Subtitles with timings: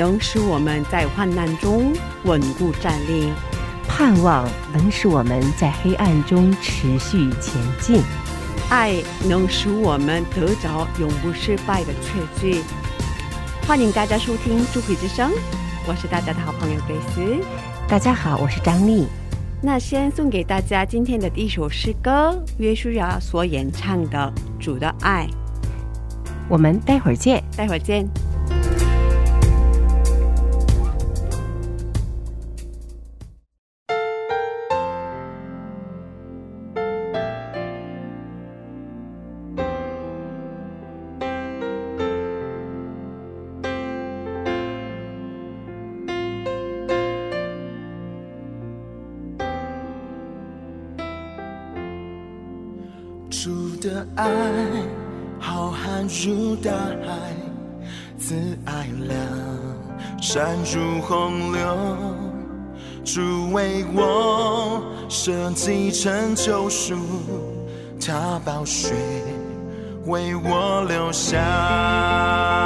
[0.00, 1.92] 能使我们在患难中
[2.24, 3.30] 稳固站立，
[3.86, 8.00] 盼望能使我们在黑暗中持续前进。
[8.70, 8.94] 爱
[9.28, 12.62] 能使我们得着永不失败的确据。
[13.68, 15.30] 欢迎大家收听《主笔之声》，
[15.86, 17.44] 我是大家的好朋友贝斯。
[17.86, 19.06] 大家好，我是张丽。
[19.60, 24.32] 那先送给大家今天的第一首诗歌，约书亚所演唱的
[24.64, 25.26] 《主的爱》。
[26.48, 27.44] 我们待会儿见。
[27.54, 28.08] 待会儿见。
[53.30, 54.28] 主的爱
[55.38, 57.32] 浩瀚如大海，
[58.18, 59.16] 慈爱量
[60.20, 61.96] 山如洪流。
[63.04, 66.96] 主为我设计成救赎，
[68.04, 68.94] 他宝血
[70.06, 72.59] 为我留下。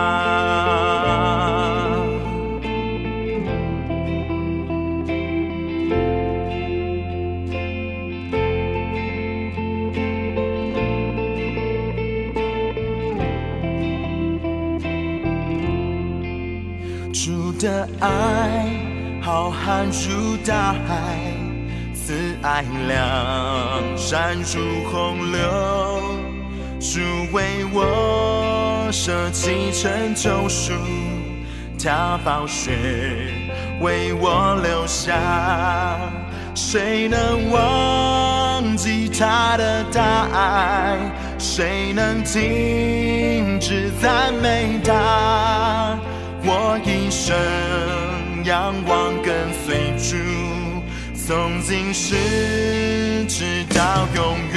[17.65, 18.67] 的爱
[19.23, 21.17] 浩瀚如大海，
[21.95, 25.41] 慈爱量山如洪流。
[26.79, 27.01] 主
[27.33, 30.75] 为我舍弃成救赎，
[31.83, 32.77] 他宝血
[33.81, 35.99] 为我留下。
[36.55, 40.99] 谁能忘记他的大爱？
[41.39, 45.74] 谁能停止赞美他？
[47.27, 47.35] 生
[48.45, 50.15] 仰望跟随主，
[51.15, 52.15] 从今世
[53.27, 54.54] 直到永远。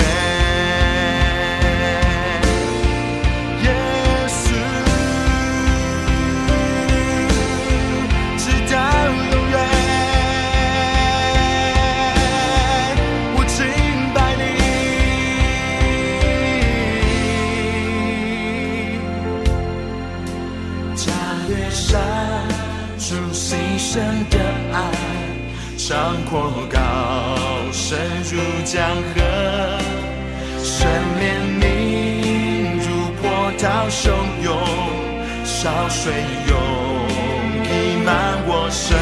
[25.87, 26.77] 上阔高
[27.71, 27.97] 深
[28.29, 29.21] 入江河，
[30.61, 30.85] 神
[31.17, 31.23] 怜
[31.61, 31.63] 悯
[32.75, 32.87] 如
[33.21, 33.23] 波
[33.57, 34.11] 涛汹
[34.43, 34.51] 涌，
[35.45, 36.11] 潮水
[36.49, 36.51] 涌
[37.63, 38.11] 溢满
[38.47, 38.97] 我身，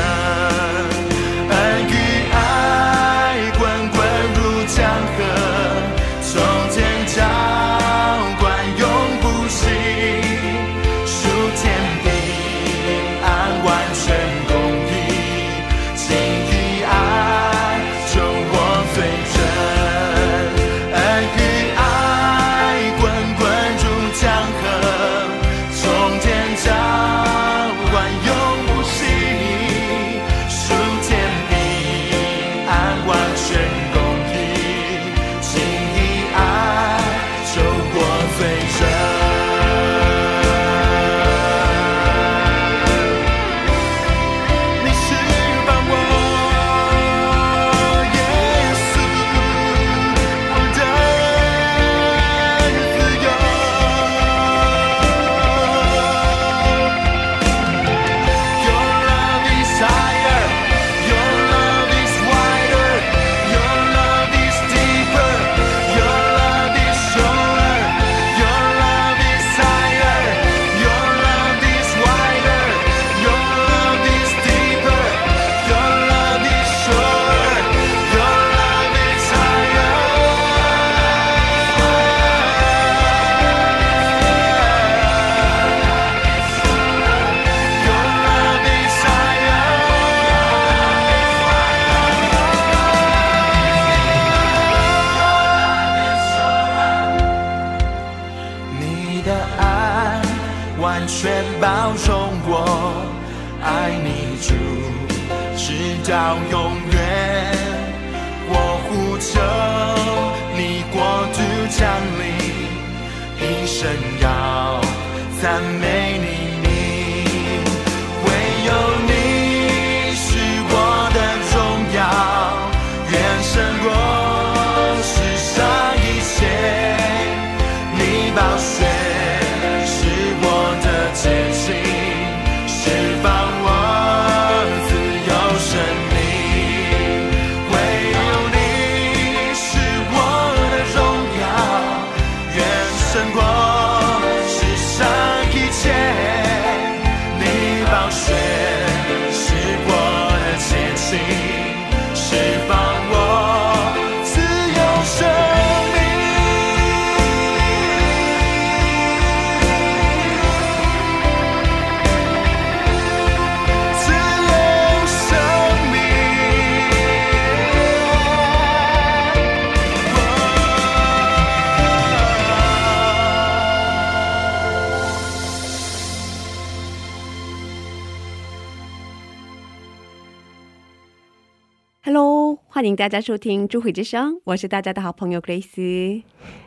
[182.95, 186.23] 迎大家收听《智慧之声》，我是大家的好朋友 Grace。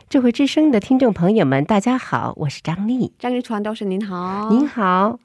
[0.09, 3.13] 智慧之声的听众朋友们，大家好，我是张丽。
[3.17, 5.17] 张丽传道士您好，您好，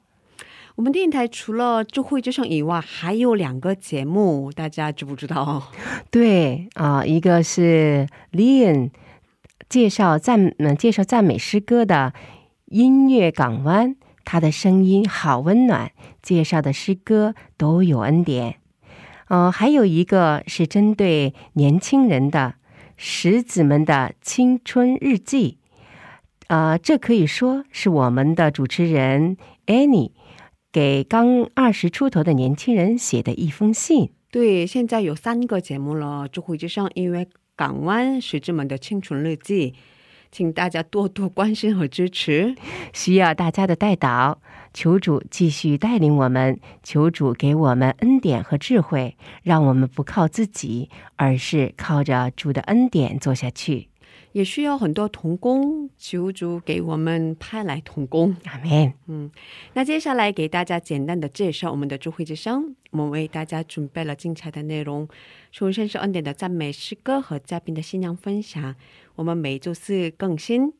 [0.73, 5.71] 我们电台除了智慧之声以外，还有两个节目，大家知不知道？
[6.09, 8.89] 对啊、一个是 Leon
[9.69, 12.13] 介绍赞嗯介绍赞美诗歌的
[12.65, 15.91] 音乐港湾，他的声音好温暖，
[16.23, 18.55] 介绍的诗歌都有恩典。
[19.27, 22.55] 呃，还有一个是针对年轻人的
[22.95, 25.57] 石子们的青春日记。
[26.47, 29.35] 呃，这可以说是我们的主持人
[29.65, 30.11] Annie
[30.71, 34.11] 给刚二十出头的年轻人写的一封信。
[34.29, 39.73] 对，现在有三个节目了，智慧之声音乐港湾石子们的青春日记，
[40.31, 42.55] 请大家多多关心和支持。
[42.93, 44.39] 需要大家的带导，
[44.73, 53.89] 求主继续带领我们，求主给我们恩典和智慧，让我们不靠自己，而是靠着主的恩典做下去。
[54.31, 58.35] 也需要很多童工，求主给我们派来童工。
[58.43, 59.31] 阿门。
[59.71, 65.07] 那接下来给大家简单的介绍我们的智慧之声，我们为大家准备了精彩的内容，
[65.53, 68.75] 首先是恩典的赞美诗歌和嘉宾的新娘分享，
[69.15, 70.73] 我们每周四更新。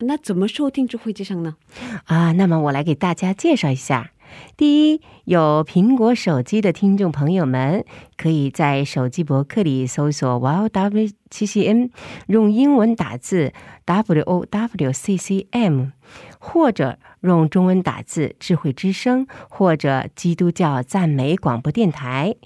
[0.00, 1.56] 那怎么收听智慧之声呢？
[2.04, 4.12] 啊，那么我来给大家介绍一下。
[4.56, 7.84] 第一，有苹果手机的听众朋友们，
[8.16, 11.90] 可以在手机博客里搜索 “wow w 七 c n”，
[12.26, 13.52] 用英文打字
[13.86, 15.92] “w o w c c m”，
[16.38, 22.36] 或者用中文打字“智慧之声”或者“基督教赞美广播电台”。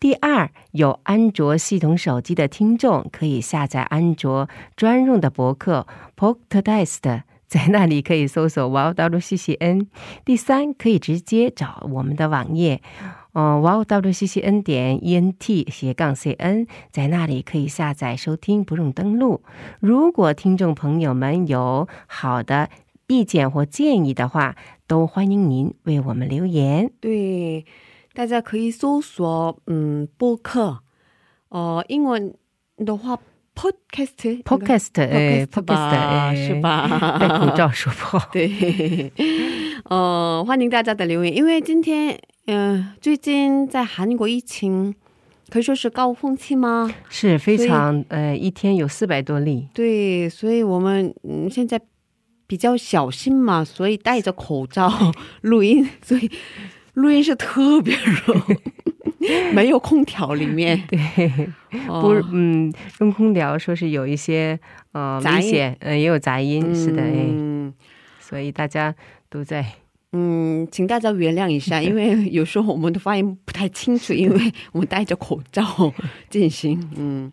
[0.00, 9.88] 第二，有安卓系统手机的听众可以下载安卓专用的博客 Podcast，在那里可以搜索 w w c c n。
[10.24, 12.80] 第三，可以直接找我们的网页，
[13.32, 19.42] 呃 w w c c n 点 e n t 斜杠 c n，在那里可以下载收听，不用登录。
[19.80, 22.70] 如果听众朋友们有好的
[23.08, 24.54] 意见或建议的话，
[24.86, 26.92] 都欢迎您为我们留言。
[27.00, 27.64] 对，
[28.18, 30.80] 大家可以搜索嗯播客，
[31.50, 32.34] 呃，英文
[32.78, 33.16] 的话
[33.54, 36.88] podcast Podcast，哎 podcast 是吧？
[37.20, 38.28] 戴口罩说不好。
[38.34, 39.12] 对，
[39.84, 44.92] 呃，欢迎大家的留言，因为今天，嗯、最近在韩国疫情
[45.48, 46.92] 可以说是高峰期吗？
[47.08, 49.68] 是非常呃，一天有四百多例。
[49.72, 51.80] 对，所以我们嗯现在
[52.48, 54.92] 比较小心嘛，所以戴着口罩
[55.42, 56.28] 录音，所以
[56.98, 58.34] 录音室特别热，
[59.54, 60.98] 没有空调里面，对，
[61.86, 62.00] 哦。
[62.02, 64.58] 不，嗯，用空调说是有一些
[64.92, 65.46] 呃杂音。
[65.46, 67.72] 危险，呃，也有杂音，是的，哎，嗯
[68.20, 68.94] 所以大家
[69.30, 69.64] 都在。
[70.12, 75.92] 嗯，请大家原谅一下， 因为有时候我们的发音不太清楚，因为 我们戴着口罩
[76.30, 76.90] 进行。
[76.96, 77.30] 嗯，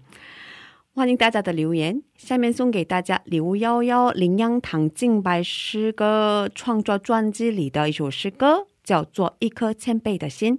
[0.94, 2.02] 欢迎大家的留言。
[2.18, 10.58] 下面送给大家刘幺幺林央堂敬拜诗歌创作专辑里的一首诗歌，叫做《一颗谦卑的心》。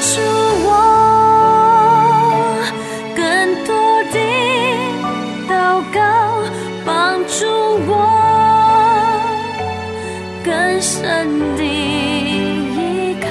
[0.00, 0.18] 助
[0.64, 0.68] 我
[3.14, 3.20] 更
[3.66, 3.70] 多
[4.04, 4.18] 的
[5.46, 5.52] 祷
[5.92, 5.98] 告
[6.86, 7.44] 帮助
[7.86, 7.92] 我
[10.42, 10.96] 更深
[11.56, 13.28] 的依靠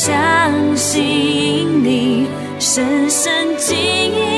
[0.00, 2.28] 相信你，
[2.60, 4.37] 深深记忆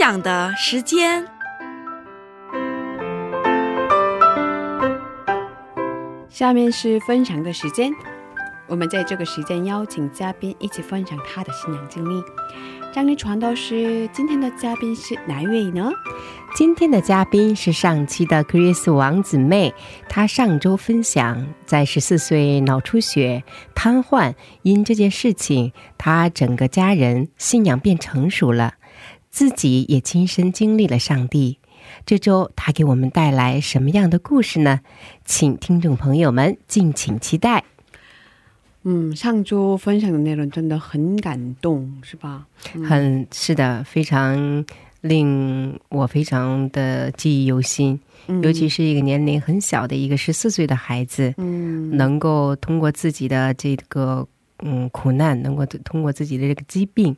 [0.00, 1.22] 享的时间。
[6.30, 7.92] 下面是分享的时间，
[8.66, 12.24] 我们在这个时间邀请嘉宾一起分享他的信仰经历。
[12.90, 15.90] 张丽传道师，今天的嘉宾是哪一位呢？
[16.56, 19.74] 今天的嘉宾是上期的 Chris 王姊妹，
[20.08, 28.72] 她上周分享在十四岁脑出血瘫痪，因这件事情，她整个家人信仰变成熟了，
[29.30, 31.58] 自己也亲身经历了上帝。
[32.04, 34.80] 这周他给我们带来什么样的故事呢？
[35.24, 37.64] 请听众朋友们敬请期待。
[38.82, 42.46] 嗯，上周分享的内容真的很感动，是吧？
[42.86, 44.64] 很是的，非常
[45.02, 48.00] 令我非常的记忆犹新。
[48.26, 54.26] 嗯尤其是一个年龄很小的一个十四岁的孩子，嗯能够通过自己的这个
[54.60, 57.16] 嗯苦难，能够通过自己的这个疾病，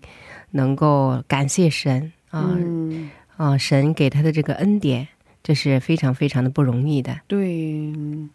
[0.53, 5.09] 能够感谢神啊嗯，啊，神给他的这个恩典，
[5.43, 7.19] 这是非常非常的不容易的。
[7.27, 7.93] 对。
[7.97, 8.31] 嗯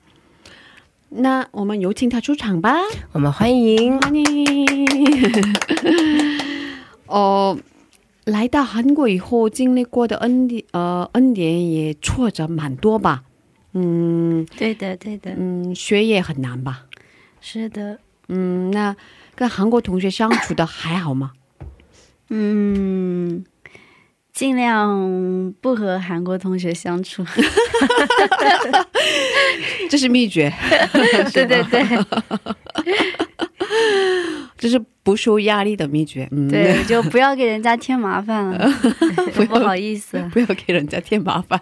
[1.10, 2.76] 那我们有请他出场吧。
[3.14, 4.86] 我们欢迎欢迎。
[7.08, 7.58] 哦，
[8.26, 13.24] 来到韩国以后经历过的恩典，呃，恩典也挫折蛮多吧？
[13.72, 16.84] 嗯对的，对的，嗯，学业很难吧？
[17.40, 18.94] 是的，嗯，那
[19.34, 21.32] 跟韩国同学相处的还好吗？
[22.30, 23.44] 嗯，
[24.34, 27.26] 尽量不和韩国同学相处。
[29.90, 30.52] 这是秘诀，
[31.34, 31.86] 对对对
[34.58, 36.28] 这是不受压力的秘诀。
[36.32, 38.70] 嗯，对，就不要给人家添麻烦了，
[39.48, 40.20] 不好意思。
[40.34, 41.62] 不要给人家添麻烦。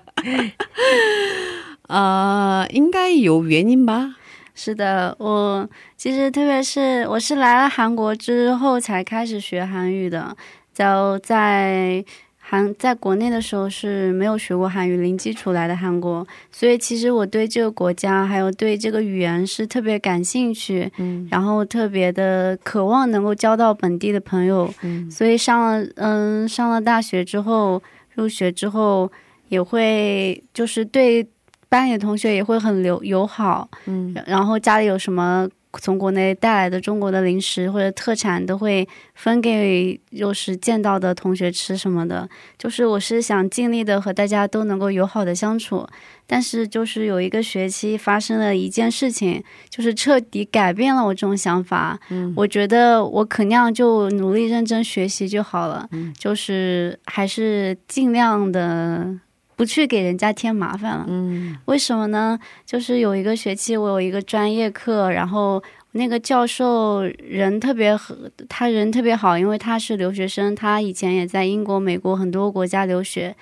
[1.88, 4.15] 呃，应该有原因吧？
[4.56, 10.36] 是的，我其实特别是我是来了韩国之后才开始学韩语的，
[10.74, 12.04] 就在
[12.39, 25.12] 韩在国内的时候是没有学过韩语，零基础来的韩国，所以其实我对这个国家还有对这个语言是特别感兴趣，嗯然后特别的渴望能够交到本地的朋友，嗯。
[25.12, 29.12] 所以上了嗯上了大学之后入学之后
[29.50, 31.28] 也会就是对
[31.69, 35.47] 班里的同学也会很友友好，嗯然后家里有什么
[35.82, 42.28] 从国内带来的中国的零食或者特产，都会分给就是见到的同学吃什么的。
[42.58, 45.86] 就是我是想尽力的和大家都能够友好的相处，
[46.25, 51.99] 但是就是有一个学期发生了一件事情，就是彻底改变了我这种想法。
[52.10, 59.13] 嗯我觉得我肯定就努力认真学习就好了，嗯就是还是尽量的
[59.56, 61.06] 不去给人家添麻烦了。
[61.08, 62.39] 嗯为什么呢？
[62.65, 65.63] 就是有一个学期我有一个专业课，然后
[65.94, 68.15] 那个教授人特别和
[68.50, 73.36] 他人特别好，因为他是留学生，他以前也在英国、美国很多国家留学。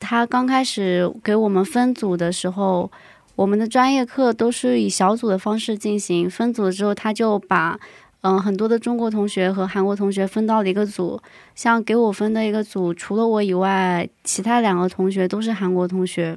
[0.00, 2.90] 他刚开始给我们分组的时候，
[3.34, 6.28] 我们的专业课都是以小组的方式进行。
[6.28, 7.78] 分组之后，他就把
[8.28, 11.18] 嗯很多的中国同学和韩国同学分到了一个组。
[11.54, 16.36] 像给我分的一个组，除了我以外，其他两个同学都是韩国同学。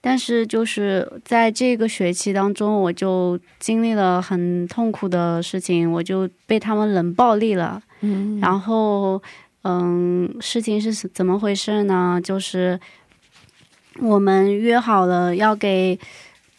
[0.00, 7.80] 但是就是在这个学期当中，我就经历了很痛苦的事情，我就被他们冷暴力了。
[8.00, 9.22] 嗯然后，
[9.62, 12.20] 嗯，事情是怎么回事呢？
[12.24, 12.80] 就是
[14.00, 15.96] 我们约好了要给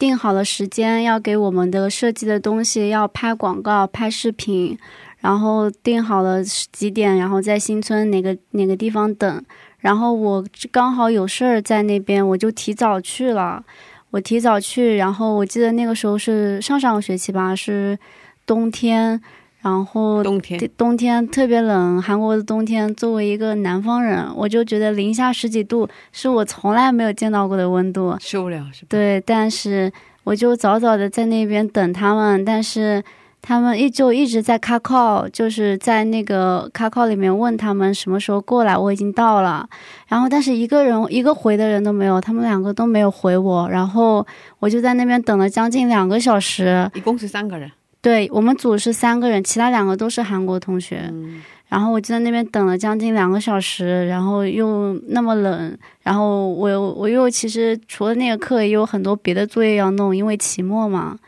[0.04, 4.78] 定好了时间，要给我们的设计的东西要拍广告、拍视频，
[5.20, 9.42] 然后定好了几点，然后在新村哪个哪个地方等。
[9.78, 13.64] 然后我刚好有事儿在那边，我就提早去了。
[14.10, 17.98] 我提早去，然后我记得那个时候是上上个学期吧，是
[18.44, 19.18] 冬天，
[19.64, 28.14] 然后冬天冬天特别冷，韩国的冬天，作为一个南方人，我就觉得零下十几度是我从来没有见到过的温度。
[28.20, 28.88] 受不了是吧？
[28.90, 29.90] 对，但是
[30.24, 33.02] 我就早早的在那边等他们，但是
[33.40, 39.66] 他们一就一直在卡 call，就是在那个卡 call 里面问他们什么时候过来，我已经到了，
[40.08, 44.26] 然后但是一个人一个回的人都没有，他们两个都没有回我，然后
[44.58, 46.90] 我就在那边等了将近两个小时。
[46.92, 47.70] 一共是三个人。
[48.04, 51.08] 对我们组是三个人，其他两个都是韩国同学。
[51.10, 61.18] 嗯然后我就在那边等了将近两个小时，然后又那么冷，然后我又我又其实除了那个课也有很多别的作业要弄，因为期末嘛。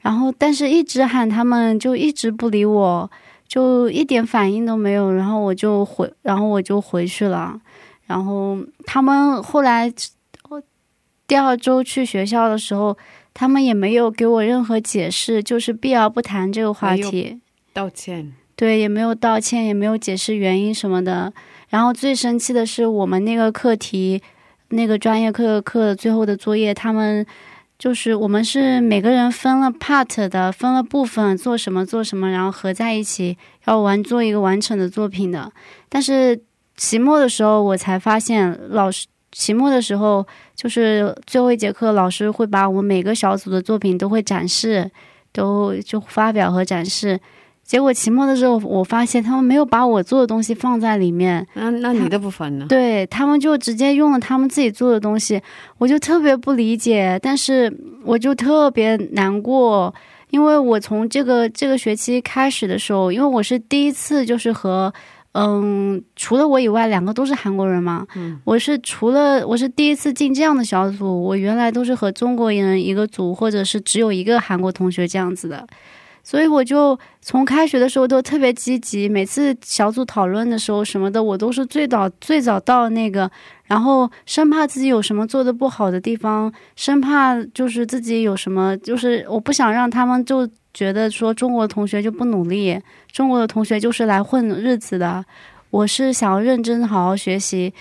[0.00, 3.08] 然后但是一直喊他们就一直不理我，
[3.46, 7.60] 就一点反应都没有，然后我就回，然后我就回去了。
[8.06, 9.92] 然后他们后来
[11.28, 12.96] 第二周去学校的时候，
[13.34, 17.40] 他们也没有给我任何解释，就是避而不谈这个话题。
[17.72, 18.32] 道歉。
[18.56, 21.32] 对，也没有道歉，也没有解释原因什么的。
[21.70, 24.22] 然后最生气的是，我们那个课题，
[24.68, 27.26] 那个专业课课最后的作业，他们
[27.76, 35.52] 就是我们是每个人分了 part 的，分了部分做什么做什么，然后合在一起要完做一个完整的作品的。
[35.88, 36.40] 但是
[36.76, 44.90] 期末的时候，我才发现老师期末的时候，就是最后一节课，老师会把我们每个小组的作品都会展示，
[45.32, 47.20] 都就发表和展示。
[47.64, 52.66] 结果期末的时候，我发现他们没有把我做的东西放在里面，那那你的部分呢？
[52.68, 55.40] 对他们就直接用了他们自己做的东西，
[55.78, 59.92] 我就特别不理解，但是我就特别难过，
[60.28, 64.92] 因为我从这个这个学期开始的时候，因为我是第一次就是和
[65.34, 75.66] 嗯，除了我以外，两个都是韩国人嘛，嗯，我是除了我是第一次进这样的小组，我原来都是和中国人一个组，或者是只有一个韩国同学这样子的。
[76.26, 83.30] 所以我就从开学的时候都特别积极，每次小组讨论的时候什么的，我都是最早最早到那个，
[83.64, 92.78] 然后生怕自己有什么做的不好的地方，生怕就是自己有什么，就是我不想让他们就觉得说中国的同学就不努力，
[93.10, 95.24] 中国的同学就是来混日子的，
[95.70, 97.72] 我是想要认真好好学习。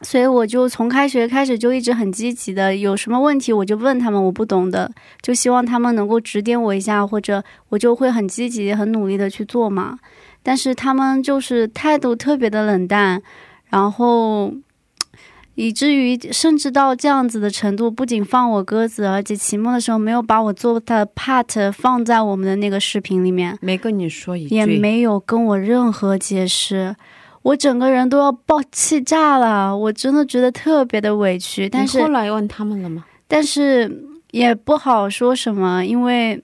[0.00, 9.96] 所以我就从开学开始就一直很积极的，有什么问题我就问他们，我不懂的就希望他们能够指点我一下，或者我就会很积极、很努力的去做嘛。
[10.42, 13.22] 但是他们就是态度特别的冷淡，
[13.68, 14.52] 然后
[15.62, 26.96] 以至于甚至到这样子的程度，不仅放我鸽子，而且期末的时候没有把我做的 part 放在我们的那个视频里面，没跟你说一句，也没有跟我任何解释。
[27.42, 31.68] 我整个人都要爆气炸了，我真的觉得特别的委屈。
[31.68, 33.04] 但是后来问他们了吗？
[33.28, 36.42] 但是也不好说什么，因为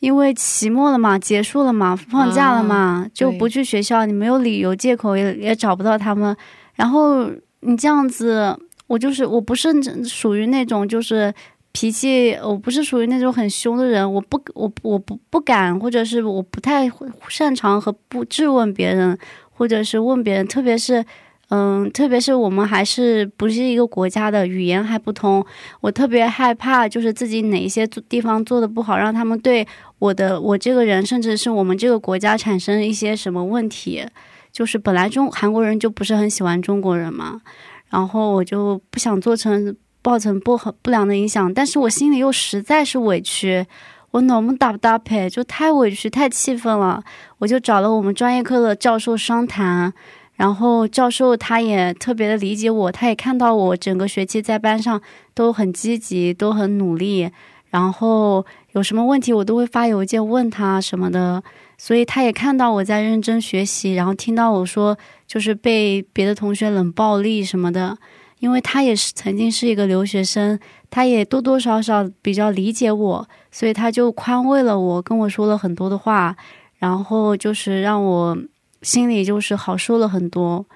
[0.00, 6.36] 因为期末了嘛，结束了嘛，放假了嘛，就不去学校，你没有理由借口也也找不到他们。
[6.74, 7.30] 然后
[7.62, 9.72] 你这样子，我就是我不是
[10.04, 11.34] 属于那种就是
[11.72, 16.88] 脾气，我不是属于那种很凶的人，我不我我不不敢，或者是我不太
[17.28, 19.18] 擅长和不质问别人。
[19.54, 21.04] 或者是问别人，特别是，
[21.50, 25.44] 嗯，特别是我们还是不是一个国家的，语言还不通，
[25.80, 29.64] 我特别害怕，就是自己哪一些地方做的不好，让他们对
[30.00, 34.04] 我的我这个人，甚至是我们这个国家产生一些什么问题。
[34.52, 37.40] 就是本来中韩国人就不是很喜欢中国人嘛，
[37.88, 43.66] 然后我就不想做成造成不好不良的影响，但是我心里又实在是委屈。
[44.10, 47.02] 我脑门打不搭配，就太委屈、太气愤了。
[47.38, 49.90] 我就找了我们专业课的教授商谈，
[50.34, 55.00] 然后教授他也特别的理解我，他也看到我整个学期在班上
[55.32, 57.30] 都很积极、都很努力，
[57.72, 61.42] 然后有什么问题我都会发邮件问他什么的，
[61.78, 67.96] 所以他也看到我在认真学习，然后听到我说就是被别的同学冷暴力什么的。
[68.40, 70.58] 因为他也是曾经是一个留学生，
[70.90, 76.36] 他也多多少少比较理解我，所以他就宽慰了我，跟我说了很多的话，
[76.78, 78.36] 然后就是让我
[78.82, 80.66] 心里就是好受了很多。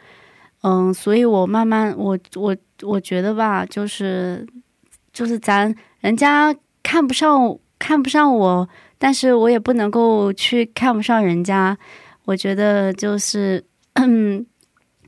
[0.62, 4.46] 嗯，所以我慢慢，我我我觉得吧，就是
[5.12, 6.54] 就是咱人家
[6.86, 11.76] 看不上看不上我，但是我也不能够去看不上人家。
[12.26, 13.64] 我觉得就是。
[13.94, 14.46] 嗯。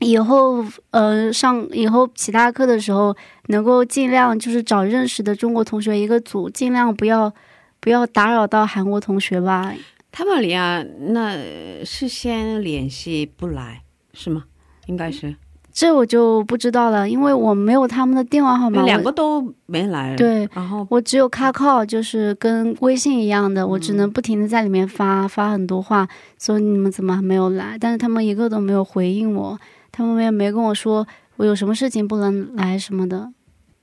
[0.01, 3.13] 以后，呃，上以后其他课的时候，
[3.47, 7.33] 能够尽量就是找认识的中国同学一个组，尽量不要
[7.81, 9.75] 不要打扰到韩国同学吧。
[10.09, 11.35] 他们俩那
[11.83, 13.81] 事先联系不来
[14.13, 14.45] 是吗？
[14.85, 15.35] 应该是，
[15.79, 20.13] 这我就不知道了，因为我没有他们的电话号码，两个都没来。
[20.17, 26.05] 对，然后我只有卡靠，就是跟微信一样的，我只能不停的在里面发发很多话，
[26.37, 27.77] 说你们怎么还没有来？
[27.79, 29.57] 但是他们一个都没有回应我。
[29.89, 33.31] 他们也没跟我说我有什么事情不能来什么的。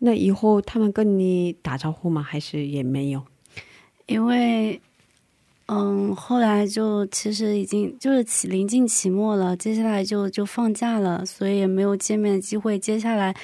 [0.00, 2.20] 那以后他们跟你打招呼吗？
[2.20, 3.22] 还是也没有？
[4.04, 4.78] 因为，
[5.68, 12.79] 嗯，后来就其实已经就是期临近期末了，接下来就就放假了，所以也没有见面的机会。
[12.79, 13.35] 接下来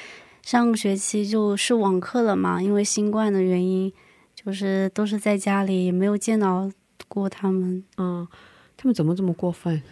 [0.42, 3.92] 上个学期就是网课了嘛，因为新冠的原因，
[4.36, 6.70] 就是都是在家里，也没有见到
[7.08, 7.82] 过他们。
[7.98, 8.26] 嗯，
[8.76, 9.82] 他们怎么这么过分？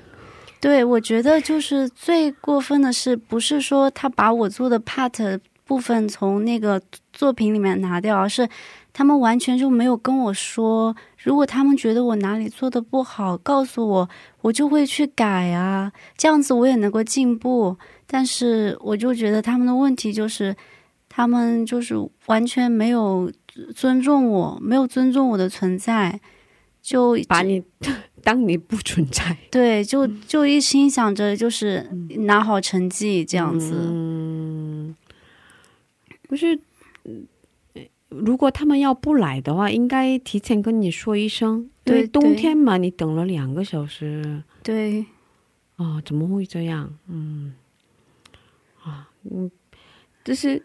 [0.60, 6.80] 对，我觉得就是最过分的是，不是说他把我做的 part 部分从那个
[7.12, 8.48] 作品里面拿掉，而是
[8.92, 14.08] 他们完全就没有跟我说，如果他们觉得我哪里做的不好，告诉我，
[14.40, 17.76] 我就会去改啊，这样子我也能够进步。
[18.06, 20.56] 但是我就觉得他们的问题就是，
[21.08, 21.94] 他们就是
[22.26, 23.30] 完全没有
[23.74, 26.20] 尊重我，没有尊重我的存在。
[26.82, 27.62] 就把你
[28.24, 31.86] 当你不存在对，就就一心想着就是
[32.20, 33.74] 拿好成绩这样子。
[33.76, 34.96] 嗯，
[36.26, 36.58] 不是，
[37.04, 37.26] 嗯
[38.10, 41.70] 如果他们要不来的话，应该提前跟你说一声。
[41.84, 45.04] 对冬天嘛，你等了两个小时，对，
[45.76, 46.92] 哦，怎么会这样？
[47.08, 47.54] 嗯，
[48.84, 49.50] 啊，嗯，
[50.22, 50.62] 这是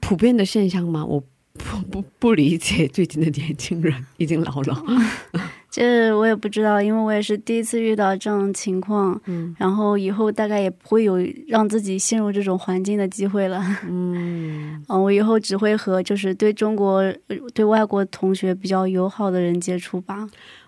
[0.00, 1.04] 普遍的现象吗？
[1.04, 1.24] 我
[1.58, 4.82] 不不不理解最近的年轻人已经老了。
[5.70, 9.20] 这我也不知道，因为我也是第一次遇到这种情况。
[9.26, 13.62] 嗯然后以后大概也不会有让自己陷入这种环境的机会了。
[13.86, 20.26] 嗯嗯，我以后只会和就是对中国、呃对外国同学比较友好的人接触吧。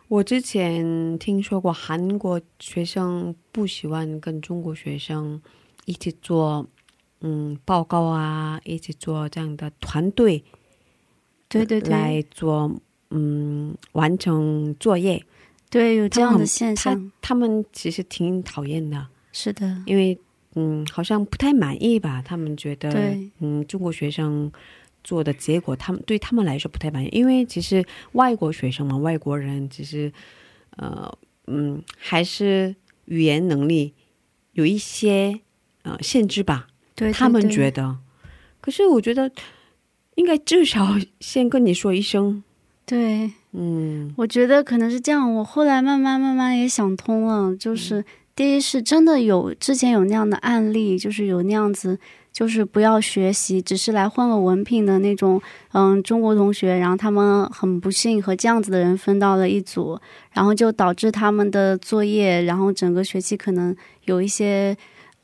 [0.09, 5.41] 我之前听说过韩国学生不喜欢跟中国学生
[5.87, 6.67] 一起做
[7.23, 10.43] 嗯报告啊，一起做这样的团队
[11.51, 12.75] 对对对，来做
[13.11, 15.23] 嗯完成作业。
[15.69, 20.19] 对有这样的现象，他们其实挺讨厌的，是的，因为
[20.55, 22.91] 嗯好像不太满意吧，他们觉得
[23.41, 24.51] 嗯中国学生。
[25.03, 27.83] 做的结果，他们对他们来说不太满意，因为其实
[28.13, 30.13] 外国学生嘛，外国人其实，
[30.77, 31.11] 呃，
[31.47, 33.95] 嗯，还是语言能力
[34.53, 35.41] 有一些
[35.85, 36.67] 呃限制吧。
[36.95, 37.97] 对对他们觉得，
[38.61, 39.33] 可是我觉得
[40.21, 42.43] 应该至少先跟你说一声，
[42.85, 45.35] 对，嗯我觉得可能是这样。
[45.37, 48.05] 我后来慢慢慢慢也想通了，嗯就是、
[48.37, 51.99] 第一是真的有之前有那样的案例，就是有那样子，
[52.31, 55.41] 就是不要学习，只是来混个文凭的那种，
[55.73, 59.99] 嗯，中国同学，然后他们很不幸和这样子的人分到了一组，
[60.35, 64.77] 然后就导致他们的作业，然后整个学期可能有一些。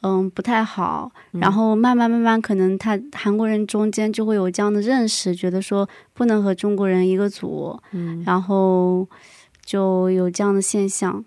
[0.07, 1.11] 嗯，不太好。
[1.33, 7.77] 然后慢慢慢慢，可能他韩国人中间就会有这样的认识，觉得说不能和中国人一个组。
[7.91, 9.09] 嗯然后
[9.65, 11.25] 就有这样的现象。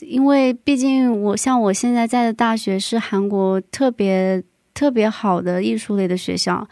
[0.00, 6.66] 因为毕竟我像我现在在的大学是韩国特别特别好的艺术类的学校，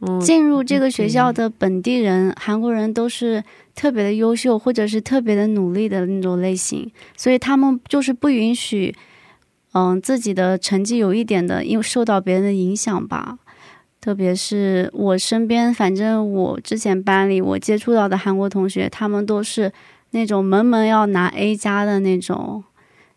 [0.00, 3.42] 嗯进入这个学校的本地人，韩国人都是
[3.74, 8.94] 特别的优秀，或者是特别的努力的那种类型，所以他们就是不允许，
[9.76, 13.36] 嗯，自己的成绩有一点的，因为受到别人的影响吧。
[14.00, 19.70] 特别是我身边，反正我之前班里我接触到的韩国同学，他们都是
[20.12, 22.64] 那种门门要拿 A 加的那种，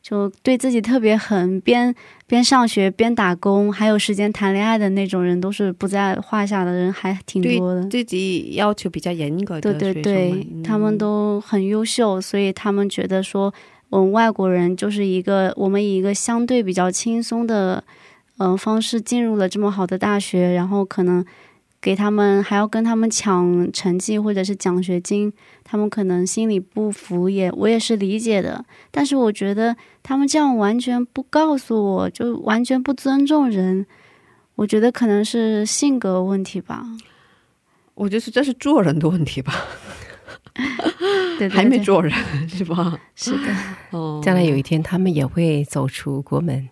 [0.01, 1.95] 就对自己特别狠，边
[2.27, 7.87] 边上学边打工，还有时间谈恋爱的那种人，都是不在话下的人，还挺多的。
[7.87, 13.53] 自己要求比较严格的对对对他们都很优秀，所以他们觉得说，
[13.89, 17.83] 我们外国人就是一个我们以一个相对比较轻松的
[18.37, 21.25] 嗯、呃方式进入了这么好的大学，然后可能
[21.81, 25.31] 给他们还要跟他们抢成绩或者是奖学金，
[25.63, 28.63] 他们可能心里不服也，我也是理解的。
[28.91, 33.85] 但是我觉得他们这样完全不告诉我，就完全不尊重人，
[34.55, 36.85] 我觉得可能是性格问题吧。
[37.95, 39.53] 我觉得这是做人的问题吧，
[41.39, 42.11] 对对还没做人
[42.49, 42.99] 是吧？
[43.15, 43.55] 是的，
[43.91, 46.67] 哦，将来有一天他们也会走出国门。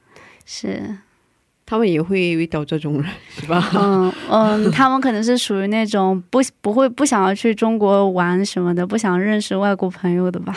[0.46, 0.98] 是。
[1.70, 3.70] 他们也会遇到这种人是吧？
[3.76, 10.56] 嗯嗯， 他们可能是属于那种不不会不想要去中国玩什么的，不想认识外国朋友的吧？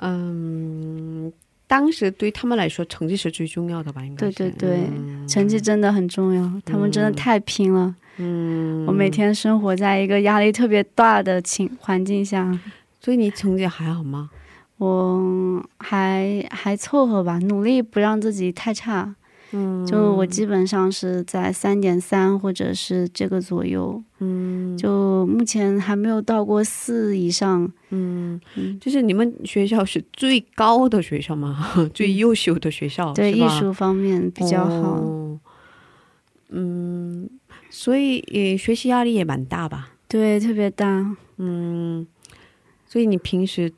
[0.00, 1.32] 嗯，
[1.66, 4.04] 当时对他们来说，成绩是最重要的吧？
[4.04, 7.86] 应该对对对，嗯成绩真的很重要，他们真的太拼了。
[7.86, 7.94] 嗯，
[8.86, 12.58] 我每天生活在一个压力特别大的情环境下，
[13.00, 14.30] 所以你成绩还好吗？
[14.78, 19.14] 我还还凑合吧，努力不让自己太差。
[19.54, 24.76] 嗯，就我基本上是在三点三或者是这个左右，嗯。
[24.78, 27.70] 就目前还没有到过四以上。
[27.90, 28.40] 嗯。
[28.56, 31.68] 嗯，就是你们学校是最高的学校吗？
[31.92, 34.94] 最优秀的学校，对艺术方面比较好。
[34.96, 35.38] 哦。
[36.48, 37.28] 嗯，
[37.74, 39.92] 所以也学习压力也蛮大吧？
[40.06, 41.16] 对，特别大。
[41.38, 42.06] 嗯，
[42.86, 43.72] 所以你平时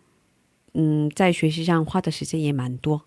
[0.74, 3.02] 嗯在学习上花的时间也蛮多。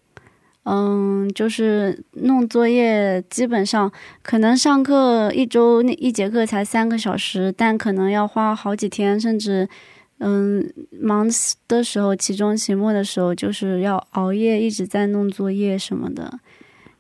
[0.63, 9.67] 嗯，就是弄作业，基本上可能上课一周那一节课才三个小时，但可能要花好几天，甚至
[10.19, 11.29] 嗯忙
[11.67, 16.39] 的时候，期中、期末的时候，就是要熬夜一直在弄作业什么的。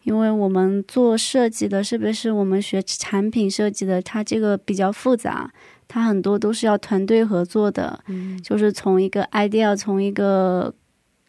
[0.07, 5.51] 因为我们做设计的，特别是我们学产品设计的，它这个比较复杂，
[5.85, 8.41] 它很多都是要团队合作的，嗯。
[8.41, 10.73] 就是从一个 idea，从一个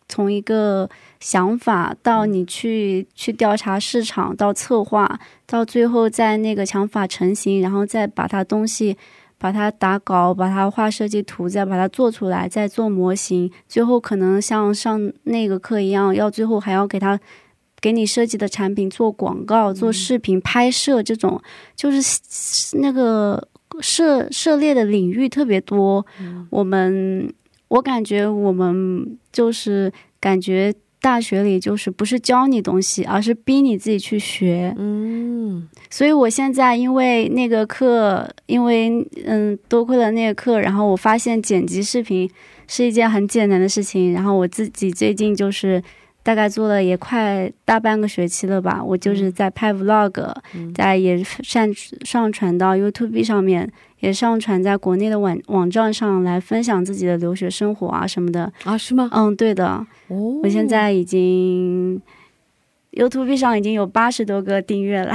[0.09, 0.89] 从一个
[1.19, 8.97] 想法到你去去调查市场，到策划，到最后在那个想法成型，然后再把它东西
[9.39, 17.19] 把它打稿，把它画设计图，再把它做出来，再做模型，最后可能像上那个课一样，要最后还要给他
[17.81, 21.41] 给你设计的产品做广告、做视频拍摄，这种
[21.77, 22.21] 就是
[22.81, 23.49] 那个
[23.81, 26.05] 涉涉猎的领域特别多。
[26.51, 27.33] 我们
[27.69, 30.75] 我感觉我们就是感觉。
[31.01, 34.75] 大学里就是不是教你东西，而是逼你自己去学。
[34.77, 38.91] 嗯所以我现在因为那个课，因为
[39.25, 42.29] 嗯多亏了那个课，然后我发现剪辑视频
[42.67, 44.13] 是一件很简单的事情。
[44.13, 45.81] 然后我自己最近就是
[46.29, 50.31] 大概做了也快大半个学期了吧，我就是在拍 vlog，、
[50.75, 51.67] 在也上
[52.05, 58.53] 上传到 YouTube 上面，也上传在国内的网网站上来分享自己的留学生活啊什么的。
[58.65, 59.09] 啊，是吗？
[59.15, 59.87] 嗯，对的。
[60.09, 61.99] 哦，我现在已经
[62.93, 65.15] YouTube 上已经有八十多个订阅了，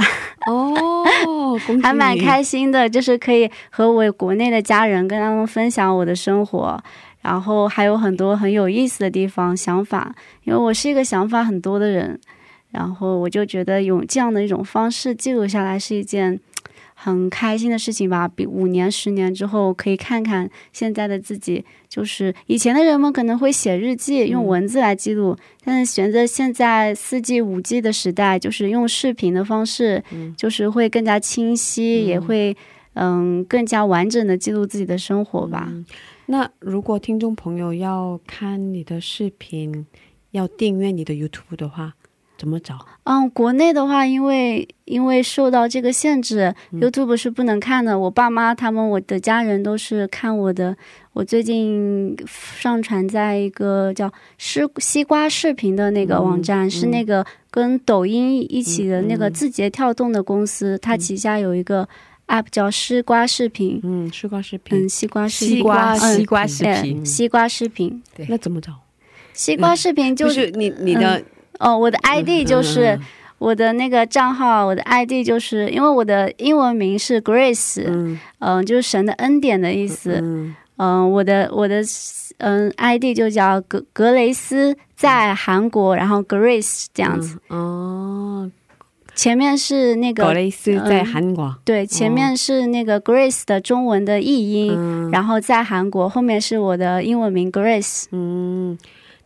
[0.50, 1.04] 哦，
[1.80, 2.90] 还蛮开心的。
[2.90, 6.82] 就是可以和我国内的家人跟他们分享我的生活，
[7.24, 10.14] 然后还有很多很有意思的地方、想法。
[10.44, 12.20] 因为我是一个想法很多的人，
[12.70, 16.38] 然后我就觉得用这样的一种方式记录下来是一件
[16.92, 18.28] 很开心的事情吧。
[18.28, 30.02] 比五年、十年之后可以看看现在的自己，就是以前的人们可能会写日记，用文字来记录，但是选择现在四 G、五 G 的时代，就是用视频的方式，
[30.36, 32.56] 就是会更加清晰，也会
[32.94, 35.72] 嗯更加完整的记录自己的生活吧。
[36.26, 39.86] 那如果听众朋友要看你的视频，
[40.30, 41.94] 要订阅你的 YouTube 的话，
[42.38, 42.78] 怎么找？
[43.04, 47.98] 嗯，国内的话，因为因为受到这个限制、y o u t u b e 是不能看的。
[47.98, 50.76] 我爸妈他们，我的家人都是看我的。
[51.12, 61.88] 我最近上传在一个叫“西西瓜视频”的那个网站，是那个跟抖音一起的那个字节跳动的公司，它旗下有一个
[62.28, 63.80] app 叫“西瓜视频”。
[63.84, 64.84] 嗯，西瓜视频。
[64.84, 68.72] 嗯，西瓜视频西瓜嗯西瓜视哎频，西瓜视频，对那怎么找？
[69.32, 71.22] 西瓜视频就就是你你的
[71.58, 73.00] 哦，我的 ID 就是、嗯
[73.38, 80.18] 我的那个账号，我的 ID 就是因为我的英文名是 Grace，嗯、嗯就是神的恩典的意思。
[80.22, 81.82] 嗯嗯、我的我的
[82.38, 88.50] 嗯 ID 就叫格格雷斯，在韩国，然后 Grace 这样子，嗯哦，
[89.14, 91.56] 前面是那个 Grace 在嗯韩国。
[91.64, 98.04] 对，前面是那个 Grace 的中文的译音，嗯然后在韩国，后面是我的英文名 Grace。
[98.10, 98.76] 嗯，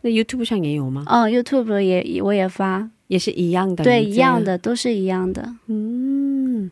[0.01, 1.03] 那 YouTube 上也有吗？
[1.07, 3.83] 嗯，YouTube 也我也发，也是一样的。
[3.83, 4.43] 对，一样。
[4.43, 5.55] 的，都是一样的。
[5.67, 6.69] 嗯，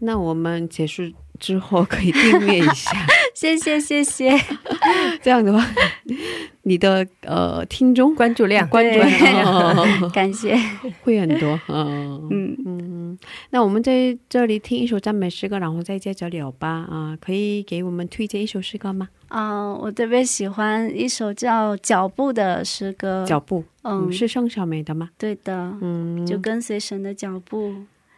[0.00, 1.02] 那我们结束
[1.38, 2.90] 之后可以订阅一下，
[3.36, 4.34] 谢谢，谢谢。
[5.20, 5.62] 这样的话，
[6.62, 10.56] 你的呃听众关注量关注量哦感谢。
[11.02, 11.60] 会很多。
[11.68, 13.18] 嗯嗯，嗯，
[13.50, 16.66] 那我们在这里听一首赞美诗歌，然后再接着聊吧。
[16.90, 19.10] 啊，可以给我们推荐一首诗歌吗？
[19.28, 23.22] 啊、我特别喜欢一首叫《脚步》的诗歌。
[23.26, 25.10] 脚步，嗯嗯，是盛小梅的吗？
[25.18, 27.74] 对的，嗯，就跟随神的脚步。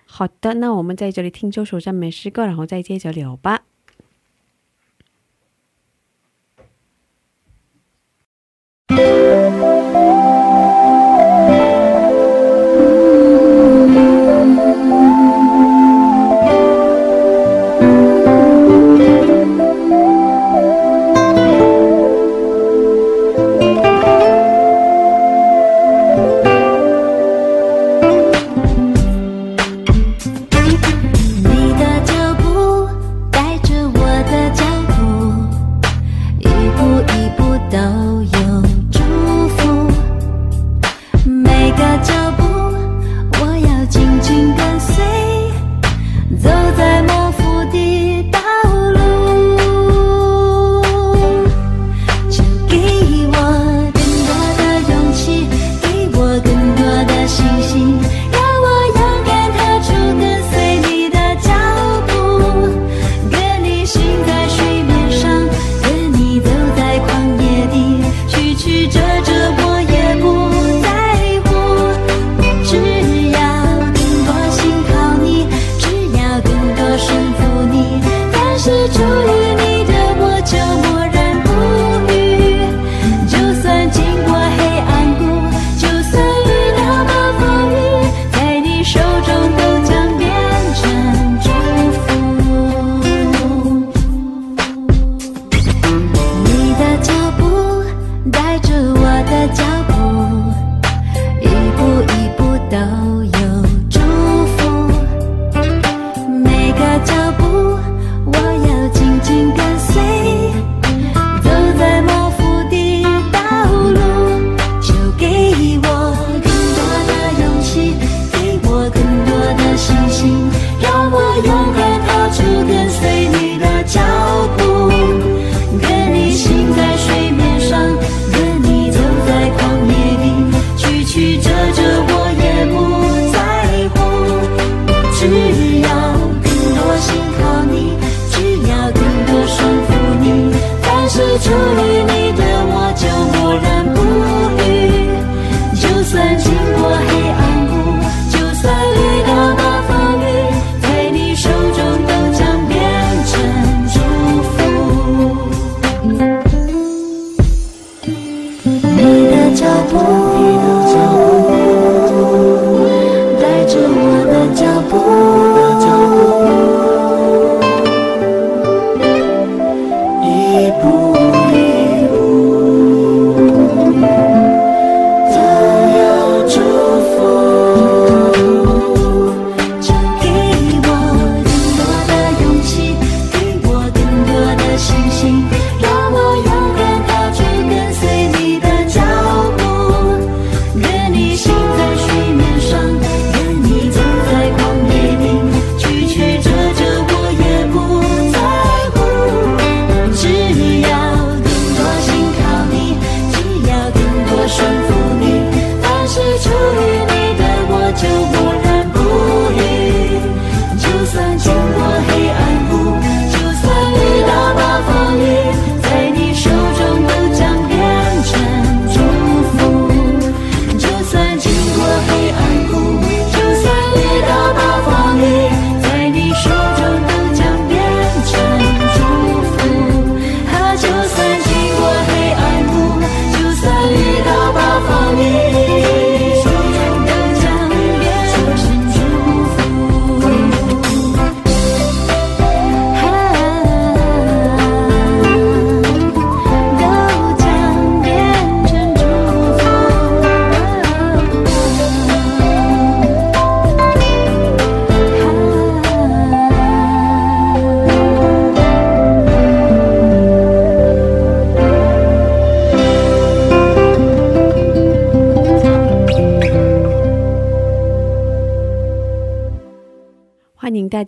[0.06, 3.62] 好的，那我们在这里听这首赞美诗歌，然后再接着聊吧。
[8.98, 9.37] 你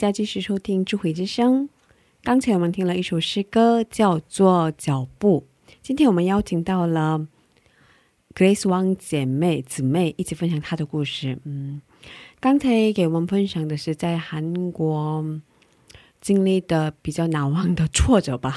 [0.01, 1.65] 家继续收听《智慧之声》。
[2.23, 5.45] 刚才我们听了一首诗歌，叫做《脚步》。
[5.83, 7.27] 今天我们邀请到了
[8.35, 11.39] Grace Wang 姐妹姊妹一起分享她的故事。
[11.45, 11.83] 嗯，
[12.41, 15.23] 刚才给我们分享的是在韩国
[16.23, 18.57] 经历的比较难忘的挫折吧。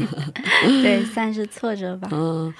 [0.82, 2.08] 对，算是挫折吧。
[2.12, 2.54] 嗯，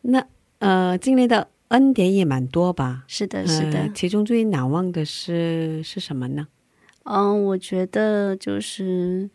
[0.00, 0.26] 那
[0.60, 3.04] 呃，经历的恩典也蛮多吧？
[3.06, 3.80] 是的，是的。
[3.80, 6.48] 呃其中最难忘的是是什么呢？
[7.04, 9.28] 嗯，我觉得就是，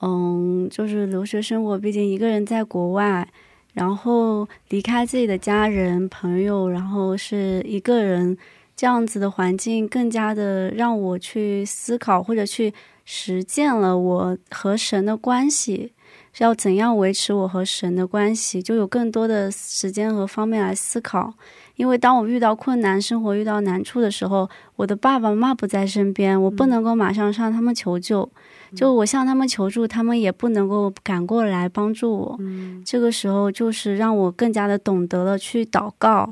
[0.00, 3.28] 嗯，就是留学生活，毕竟一个人在国外，
[3.72, 8.38] 然后离开自己的家人、朋友，然后是一个人
[8.76, 12.72] 这样子的环境，更加的让我去思考或者去
[13.04, 15.93] 实践了我和神的关系。
[16.34, 21.32] 是要怎样维持我和神的关系，就有更多的时间和方面来思考。
[21.76, 28.28] 因为当我遇到困难、生活遇到难处的时候，我的爸爸妈妈不在身边，我不能够马上向他们求救。
[28.76, 32.38] 就我向他们求助，他们也不能够赶过来帮助我。
[32.84, 36.28] 这个时候，就是让我更加的懂得了去祷告，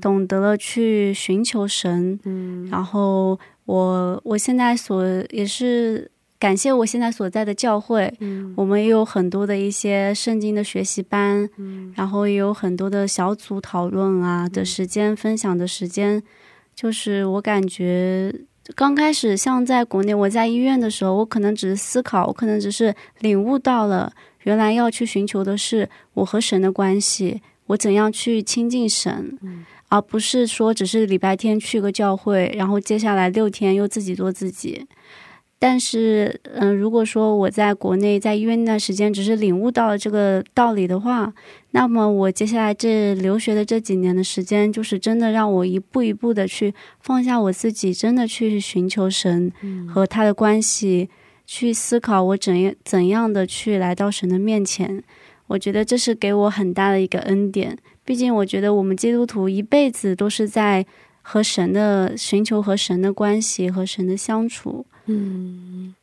[0.00, 2.18] 懂得了去寻求神。
[2.70, 6.08] 然后我我现在所也是
[6.40, 8.12] 感谢我现在所在的教会，
[8.56, 11.48] 我们也有很多的一些圣经的学习班，
[11.94, 16.20] 然后也有很多的小组讨论啊的时间、分享的时间。
[16.74, 18.34] 就是我感觉
[18.74, 24.10] 刚开始像在国内，我在医院的时候，我可能只是思考，我可能只是领悟到了，
[24.44, 29.38] 原来要去寻求的是我和神的关系，我怎样去亲近神。
[29.90, 34.86] 而不是说只是礼拜天去个教会，然后接下来六天又自己做自己。
[35.62, 41.30] 但是，嗯、如果说我在国内在医院那段时间只是领悟到了这个道理的话，
[41.72, 49.52] 那么我接下来这留学的这几年的时间，就是真的让我一步一步的去放下我自己，真的去寻求神
[49.86, 51.10] 和他的关系，
[51.46, 55.04] 去思考我怎样怎样的去来到神的面前。
[55.48, 57.76] 我觉得这是给我很大的一个恩典。
[58.06, 60.86] 毕竟，我觉得我们基督徒一辈子都是在
[61.20, 64.86] 和神的寻求和神的关系和神的相处。
[65.10, 65.94] 嗯，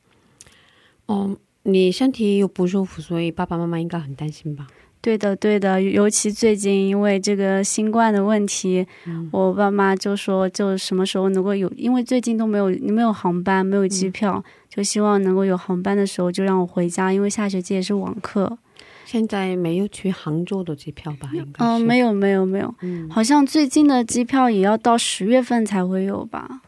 [1.05, 4.67] 哦，你身体又不舒服，所以爸爸妈妈应该很担心吧？
[4.99, 8.85] 对的，对的，尤其最近因为这个新冠的问题，
[9.31, 18.57] 我爸妈就说，就什么时候能够有，因为最近都没有没有航班，没有机票，就希望能够有航班的时候就让我回家，因为下学期也是网课。
[19.05, 21.29] 现在没有去杭州的机票吧？
[21.33, 26.63] 应该是嗯，没有，没有，没有，嗯好像最近的机票也要到十月份才会有吧？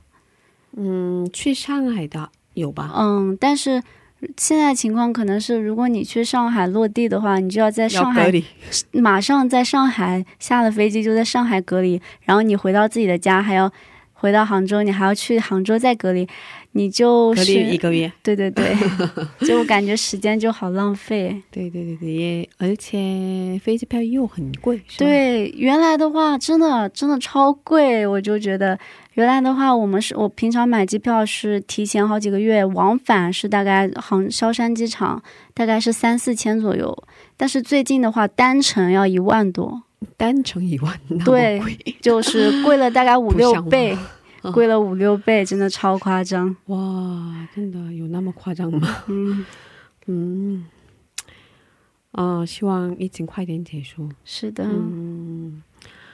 [0.78, 2.92] 嗯，去上海的有吧？
[2.96, 3.82] 嗯，但是
[4.38, 8.44] 现在情况可能是，如果你去上海落地的话，你就要在上海隔离。
[8.92, 13.72] 马上在上海下了飞机就在上海隔离，然后你回到自己的家，还要
[14.14, 16.28] 回到杭州，你还要去杭州再隔离，
[16.74, 18.12] 你就隔是离一个月。
[18.22, 18.76] 对对对，
[19.48, 21.42] 就感觉时间就好浪费。
[21.50, 28.78] 对对对对，也而且飞机票又很贵，对，原来的话真的真的超贵，我就觉得
[29.20, 35.22] 原来的话，我们是我平常买机票是提前好几个月，往返是大概杭萧山机场
[35.54, 36.98] 大概是三四千左右，
[37.36, 39.84] 但是最近的话单程要一万多，
[40.16, 43.94] 单程一万，对贵就是贵了大概 五六倍，
[44.44, 46.56] 嗯贵了五六倍，真的超夸张。
[46.68, 49.04] 哇，真的有那么夸张吗？
[49.08, 49.46] 嗯，
[50.08, 50.66] 嗯，
[52.14, 54.10] 啊，希望疫情快点结束。
[54.24, 55.62] 是的，嗯，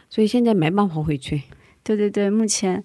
[0.09, 1.43] 所以现在没办法回去。
[1.83, 2.83] 对对对，目前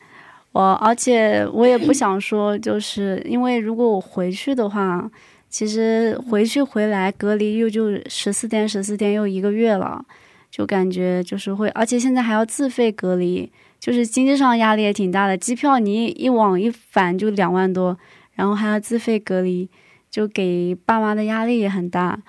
[0.53, 5.09] 我而且我也不想说，就是因为如果我回去的话，
[5.49, 10.05] 其实回去回来隔离又就十四天，十四天又一个月了，
[10.51, 15.37] 就感觉就是会，而且现在还要自费隔离，就是经济上压力也挺大的。
[15.39, 17.97] 机票你一往一返就两万多，
[18.35, 19.69] 然后还要自费隔离，
[20.11, 22.21] 就给爸妈的压力也很大。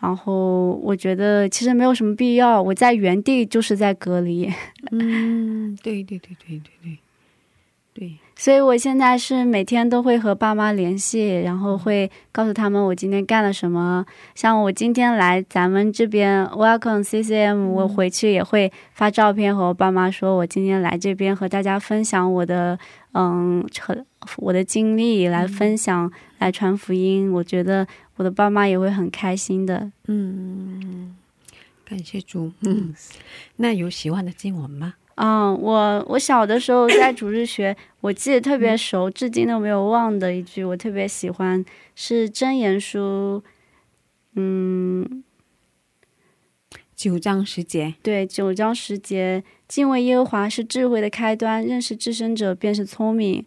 [0.00, 4.50] 然后我觉得其实没有什么必要，我在原地就是在隔离。
[4.92, 6.98] 嗯，对对对对对对
[7.98, 14.04] 对，所以我现在是每天都会和爸妈联系，然后会告诉他们我今天干了什么。
[14.34, 22.78] 像我今天来咱们这边 Welcome CCM，我回去也会发照片和我爸妈说，我今天来这边和大家分享我的
[23.12, 23.96] 嗯和
[24.36, 27.32] 我的经历，来分享来传福音。
[27.32, 27.86] 我觉得
[28.16, 29.90] 我的爸妈也会很开心的。
[30.06, 31.16] 嗯，
[31.82, 32.52] 感谢主。
[32.60, 32.94] 嗯，
[33.56, 34.92] 那有喜欢的经文吗？
[35.16, 41.64] 嗯，我我小的时候在主日学，我记得特别熟，至今都没有忘的一句，我特别喜欢，
[41.94, 43.42] 是箴言书，
[44.34, 45.24] 嗯，
[46.94, 47.94] 九章十节。
[48.02, 53.44] 对，九章十节，敬畏耶和华是智慧的开端，认识至深者便是聪明。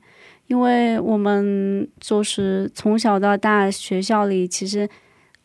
[0.48, 4.90] 因为我们就是从小到大学校里，其实，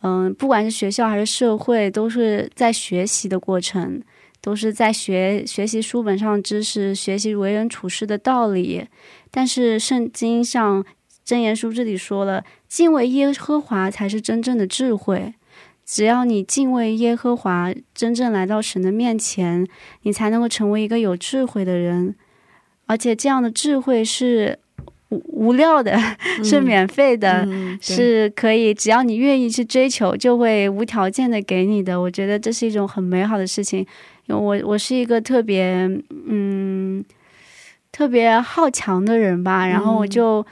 [0.01, 4.01] 嗯，不管是学校还是社会，都是在学习的过程，
[4.45, 8.87] 都是在学学习书本上知识，学习为人处事的道理。
[9.31, 10.85] 但是圣经上
[11.27, 15.33] 箴言书这里说了，敬畏耶和华才是真正的智慧。
[15.87, 19.67] 只要你敬畏耶和华，真正来到神的面前，
[20.03, 22.15] 你才能够成为一个有智慧的人。
[22.85, 24.59] 而且这样的智慧是
[25.09, 25.99] 无无料的，
[26.45, 31.99] 是免费的，嗯是可以只要你愿意去追求，就会无条件的给你的。
[31.99, 33.87] 我觉得这是一种很美好的事情。
[34.27, 35.89] 因为我我是一个特别
[36.27, 37.05] 嗯
[37.93, 40.45] 特别好强的人吧，然后我就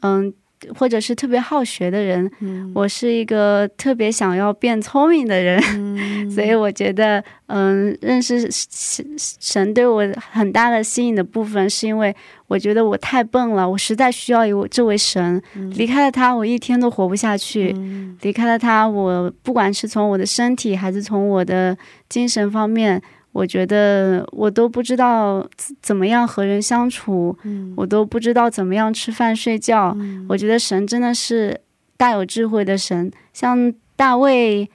[0.00, 0.32] 嗯。
[0.74, 5.96] 或者是特别好学的人，嗯我是一个特别想要变聪明的人，嗯
[6.30, 12.14] 所以我觉得，嗯，认识神神对我很大的吸引的部分，是因为
[12.46, 15.42] 我觉得我太笨了，我实在需要有这位神。
[15.70, 21.74] 离开了他，我一天都活不下去；嗯离开了他，我不管是从我的身体还是从我的
[22.10, 23.00] 精神方面，
[23.32, 29.96] 我觉得我都不知道怎怎么样和人相处，嗯我都不知道怎么样吃饭睡觉。
[30.28, 31.60] 我觉得神真的是
[31.96, 34.68] 大有智慧的神，像大卫。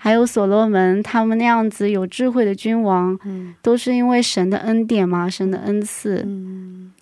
[0.00, 6.22] 还有所罗门他们那样子有智慧的君王，嗯都是因为神的恩典嘛，神的恩赐。
[6.24, 6.92] 嗯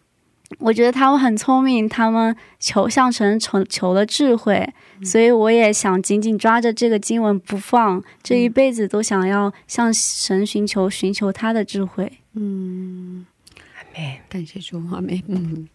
[0.58, 12.12] 我觉得他们很聪明，他们求向神求求了智慧，嗯所以我也想紧紧抓着这个经文不放，这一辈子都想要向神寻求寻求他的智慧。
[12.34, 13.26] 嗯，
[13.74, 15.22] 阿妹，感谢主，阿妹。
[15.26, 15.68] 嗯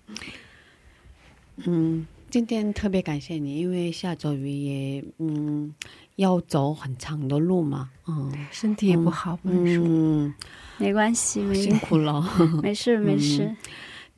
[1.66, 5.74] 嗯，今天特别感谢你，因为下周五也嗯
[6.16, 9.84] 要走很长的路嘛，嗯身体也不好，不能说。
[9.86, 10.34] 嗯，
[10.78, 12.24] 没关系，没辛苦了。
[12.64, 13.54] 没事没事。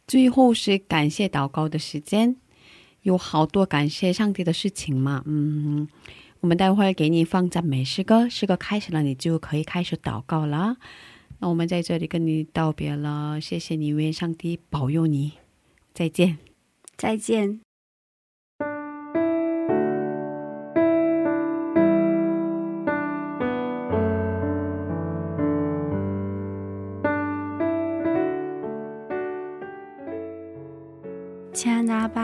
[0.07, 2.35] 最后是感谢祷告的时间，
[3.01, 5.23] 有好多感谢上帝的事情嘛。
[5.25, 5.87] 嗯，
[6.41, 10.77] 我们待会儿给你放赞美诗歌，诗歌开始了，你就可以开始祷告了。
[11.39, 15.33] 那我们在这里跟你道别了，谢谢你，愿上帝保佑你，
[15.93, 16.37] 再见。
[16.95, 17.72] 再见。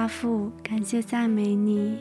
[0.10, 1.95] 父，感谢赞美你，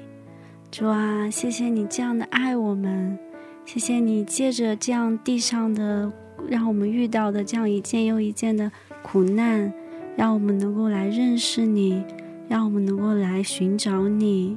[0.71, 3.19] 主啊，谢谢你这样的爱我们，
[3.67, 6.11] 谢谢你借着这样地上的
[6.49, 9.71] 让我们遇到的这样一件又一件的苦难，
[10.17, 12.03] 让我们能够来认识你，
[12.49, 14.57] 让我们能够来寻找你。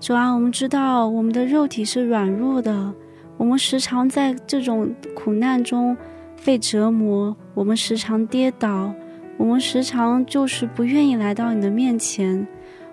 [0.00, 2.94] 主啊，我们知道我们的肉体是软弱的，
[3.36, 5.94] 我们时常在这种苦难中
[6.42, 8.94] 被折磨，我们时常跌倒，
[9.38, 12.46] 我们时常就是不愿意来到你的面前，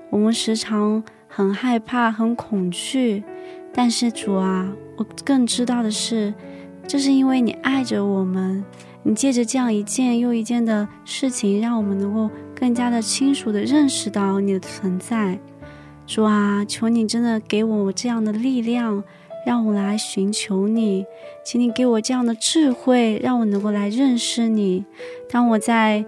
[0.09, 3.23] 我们时常很害怕、很恐惧。
[3.73, 6.33] 但是主啊，我更知道的是，
[6.87, 8.63] 这是因为你爱着我们，
[9.01, 15.39] 你借着这样一件又一件的事情，让我们能够更加的清楚的认识到你的存在。
[16.05, 19.03] 主啊，求你真的给我这样的力量，
[19.45, 21.05] 让我来寻求你，
[21.43, 24.85] 请你给我这样的智慧，让我能够来认识你。
[25.31, 26.05] 当我在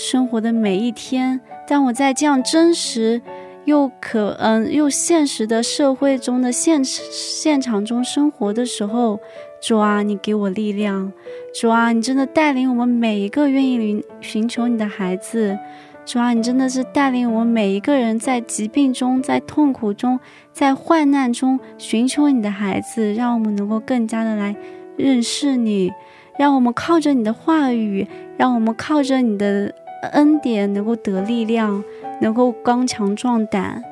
[0.00, 3.20] 生活的每一天，当我在这样真实
[3.64, 9.18] 又可嗯又现实的社会中的现现场中生活的时候，
[9.60, 11.12] 主啊，你给我力量。
[11.52, 15.58] 主啊，你真的带领我们每一个愿意寻寻求你的孩子。
[16.06, 20.20] 主啊，你真的是带领我们每一个人在疾病中、在痛苦中、
[20.52, 24.54] 在患难中寻求你的孩子，让我们能够更加的来
[24.96, 25.92] 认识你，
[26.38, 29.74] 让我们靠着你的话语，让我们靠着你的
[30.12, 31.82] 恩典能够得力量，
[32.20, 33.82] 能够刚强壮胆。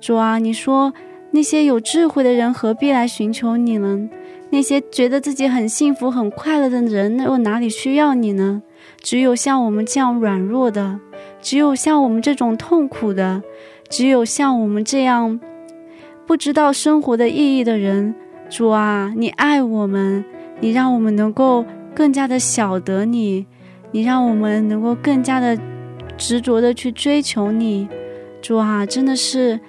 [0.00, 0.92] 主啊，你说
[1.30, 4.08] 那些有智慧的人何必来寻求你呢？
[4.50, 8.62] 那些觉得自己很幸福、很快乐的人，又哪里需要你呢？
[9.02, 11.00] 只有像我们这样软弱的，
[11.40, 13.42] 只有像我们这种痛苦的，
[13.88, 15.40] 只有像我们这样
[16.26, 18.14] 不知道生活的意义的人，
[18.48, 20.24] 主啊，你爱我们，
[20.60, 21.64] 你让我们能够
[21.94, 23.46] 更加的晓得你，
[23.94, 25.56] 你让我们能够更加的
[26.16, 27.88] 执着的去追求你，
[28.42, 29.60] 主啊，真的是，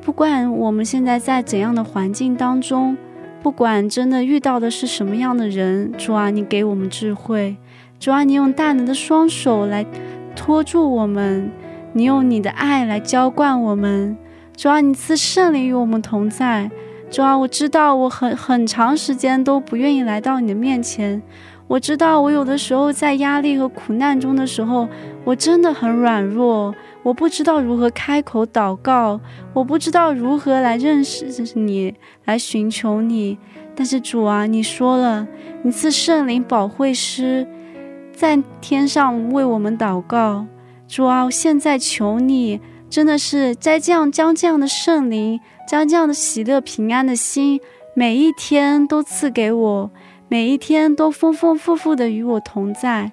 [0.00, 2.96] 不管我们现在在怎样的环境当中，
[3.40, 7.56] 不管真的遇到的是什么样的人，主啊，你给我们智慧。
[8.00, 9.86] 主啊，你用大能的双手来
[10.34, 11.48] 托住我们，
[11.92, 14.18] 你用你的爱来浇灌我们。
[14.56, 16.68] 主啊，你赐圣灵与我们同在。
[17.12, 21.22] 主啊，我知道我很很长时间都不愿意来到你的面前。
[21.68, 24.88] 我知道我有的时候在压力和苦难中的时候，
[25.22, 29.20] 我真的很软弱，我不知道如何开口祷告，
[29.52, 31.94] 我不知道如何来认识你，
[32.24, 33.36] 来寻求你。
[33.76, 35.28] 但是主啊，你说了，
[35.62, 37.46] 你赐圣灵保惠师
[38.12, 40.46] 在天上为我们祷告。
[40.88, 45.38] 主啊，我现在求你，真的是在这样将这样的圣灵，
[45.68, 47.60] 将这样的喜乐平安的心，
[47.92, 49.90] 每一天都赐给我，
[50.28, 53.12] 每一天都丰丰富富的与我同在。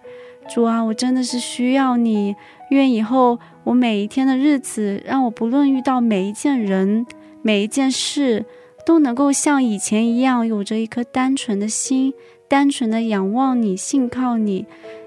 [0.53, 2.35] 主啊，我真的是需要你。
[2.71, 7.05] 愿以后我每一天的日子，让我不论遇到每一件人、
[7.41, 8.43] 每一件事，
[8.85, 12.13] 都能够像以前一样，有着一颗单纯的心，
[12.47, 14.65] 单纯的仰望你、信靠你。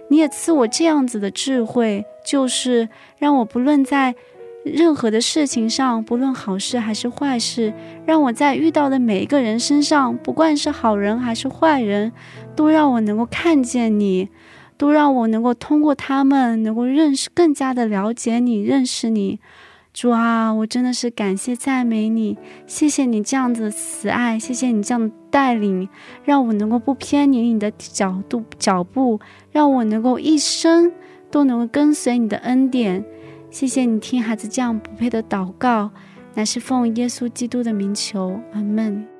[0.08, 2.88] 你也赐我这样子的智慧，就是
[3.18, 4.14] 让我不论在
[4.64, 7.72] 任何的事情上，不论好事还是坏事，
[8.04, 12.12] 让我在遇到的每一个人身上，不管是好人还是坏人，
[12.54, 14.28] 都让我能够看见你。
[14.76, 19.40] 都让我能够通过他们，能够认识更加的了解你，认识你，
[19.92, 25.88] 主啊，我真的是感谢赞美你，谢谢你这样子的慈爱，谢谢你这样的带领，
[26.22, 29.18] 让我能够不偏离你的角度脚步，
[29.50, 30.92] 让我能够一生
[31.28, 33.04] 都能够跟随你的恩典，
[33.50, 35.90] 谢谢你听孩子这样不配的祷告，
[36.34, 39.17] 乃是奉耶稣基督的名求，阿门。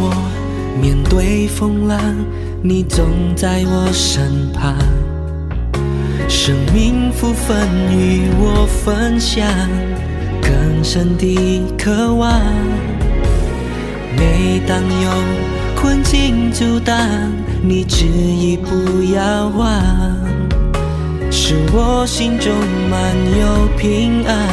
[0.00, 0.14] 我
[0.80, 1.98] 面对风浪，
[2.62, 4.74] 你总在我身旁，
[6.28, 9.46] 生命福分与我分享，
[10.40, 12.40] 更深的渴望。
[14.16, 15.10] 每当有
[15.76, 16.96] 困境阻挡，
[17.62, 19.80] 你执意不要忘，
[21.30, 22.52] 使我心中
[22.90, 24.48] 满有平安，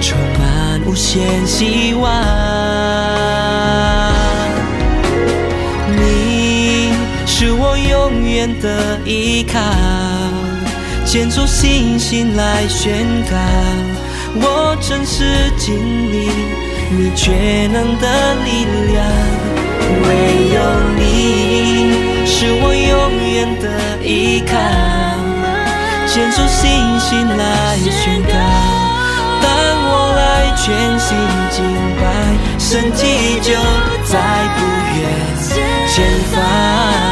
[0.00, 2.59] 充满无限希望。
[8.00, 9.60] 永远的依靠，
[11.04, 13.36] 牵出星星来宣告，
[14.36, 15.76] 我真实经
[16.10, 16.30] 历
[16.90, 19.04] 你全能的力量。
[20.02, 20.08] 唯
[20.54, 20.58] 有
[20.96, 20.98] 你
[22.24, 22.90] 是我永
[23.34, 23.64] 远的
[24.02, 24.52] 依靠，
[26.08, 28.32] 牵出星星来宣告，
[29.42, 29.46] 当
[29.84, 30.20] 我来
[30.56, 30.64] 全
[30.98, 31.08] 心
[31.50, 31.62] 敬
[32.00, 32.02] 拜，
[32.58, 33.52] 神迹就
[34.06, 34.18] 在
[34.56, 34.58] 不
[34.96, 34.98] 远
[35.92, 35.94] 前
[36.32, 37.09] 方。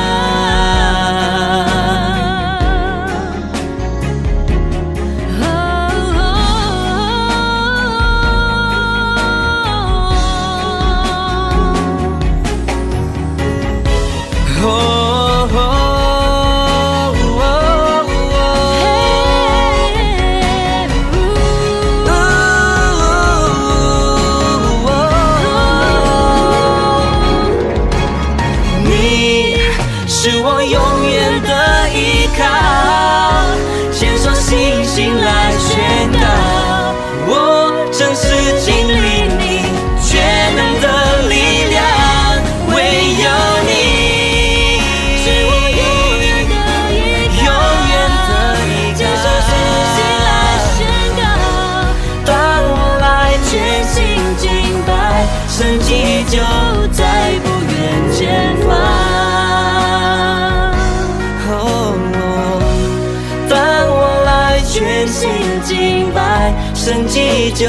[66.89, 67.66] 生计就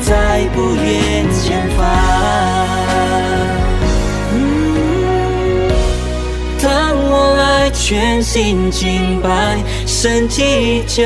[0.00, 1.86] 在不远前方。
[6.62, 11.04] 当我来全心敬拜，生计就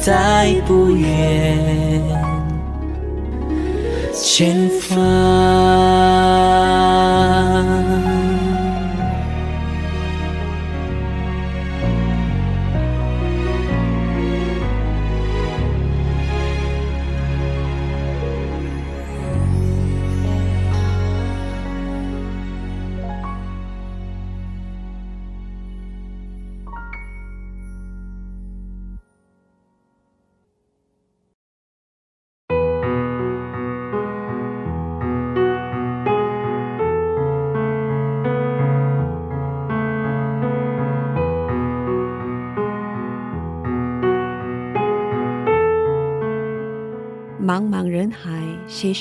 [0.00, 2.00] 在不远
[4.14, 6.51] 前方。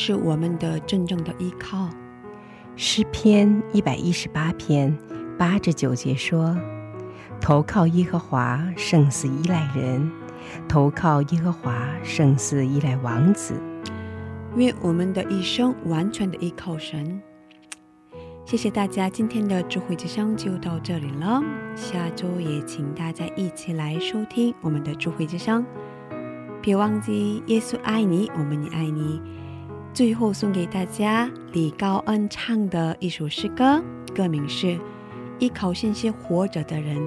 [0.03, 1.87] 是我们的真正的依靠？
[2.75, 4.97] 诗篇一百一十八篇
[5.37, 6.57] 八至九节说
[7.39, 10.11] ：“投靠耶和华胜似依赖人，
[10.67, 13.53] 投靠耶和华胜似依赖王子。
[14.55, 17.21] 愿我们的一生完全的依靠神。
[18.43, 21.43] 谢谢大家，今天的智慧之声就到这里了。
[21.75, 25.63] 下周也请大家一起来收听我们的智慧之声。
[26.59, 29.21] 别忘记耶稣爱你，我们也爱你。
[29.93, 33.83] 最后送给大家李高恩唱的一首诗歌，
[34.15, 34.67] 歌名是
[35.39, 36.97] 《依靠信心活着的人》。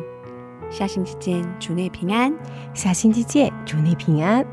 [0.71, 2.33] 下星期见，祝你平安。
[2.75, 4.45] 下星期见，祝你平安。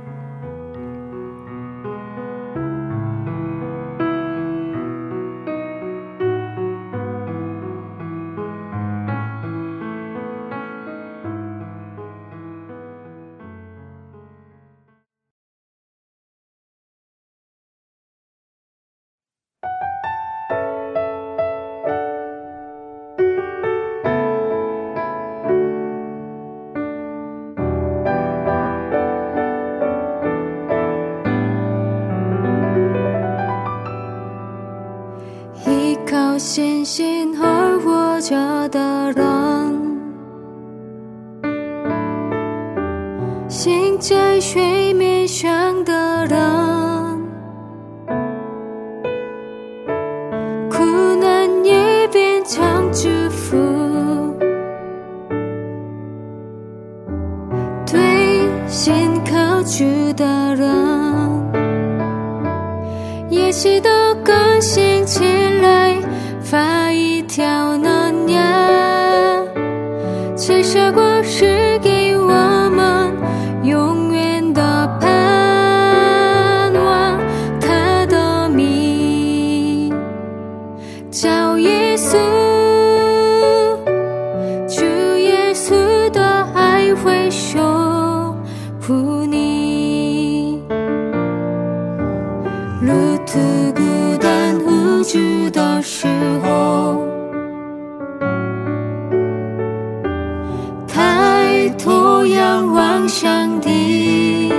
[103.08, 104.50] 上帝，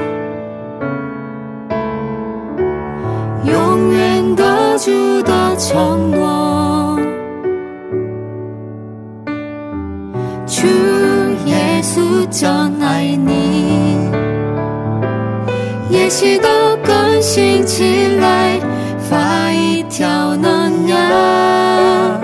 [3.44, 6.98] 永远得主的承诺。
[10.46, 10.66] 主
[11.46, 14.10] 耶稣真爱你。
[15.88, 16.48] 也许都
[16.84, 18.58] 更新起来，
[18.98, 22.20] 发一条嫩芽。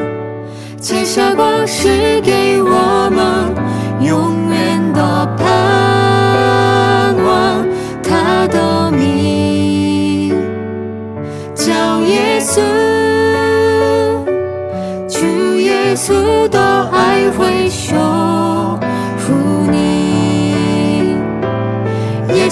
[0.80, 2.57] 这首歌是给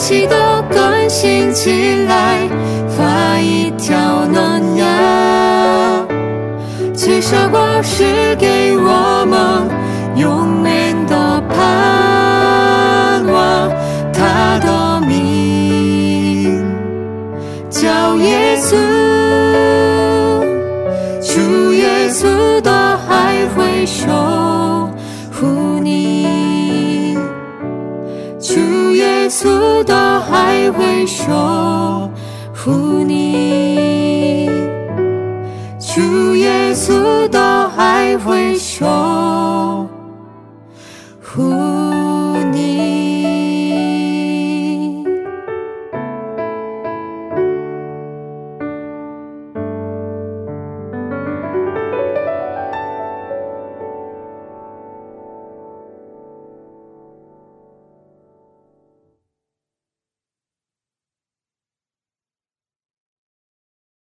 [0.09, 0.37] 也许都
[0.71, 2.49] 更新起来，
[2.89, 6.07] 发一条嫩芽。
[6.95, 9.69] 这首歌是给我们
[10.17, 13.69] 永远的盼望。
[14.13, 16.65] 他的名
[17.69, 18.77] 叫耶稣，
[29.47, 29.95] 耶稣的
[30.29, 32.11] 爱会守
[32.53, 34.51] 护你，
[35.79, 37.39] 主耶稣都
[37.69, 39.87] 还会守
[41.23, 41.66] 护